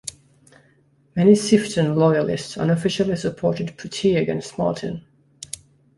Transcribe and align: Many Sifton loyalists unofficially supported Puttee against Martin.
Many 1.15 1.33
Sifton 1.33 1.95
loyalists 1.95 2.57
unofficially 2.57 3.15
supported 3.15 3.77
Puttee 3.77 4.15
against 4.19 4.57
Martin. 4.57 5.05